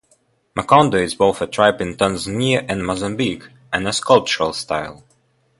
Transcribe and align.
Makonde 0.55 0.95
is 0.99 1.13
both 1.13 1.43
a 1.43 1.45
tribe 1.45 1.79
in 1.79 1.95
Tanzania 1.95 2.65
and 2.67 2.83
Mozambique 2.83 3.43
and 3.71 3.87
a 3.87 3.93
sculptural 3.93 4.51
style. 4.51 5.03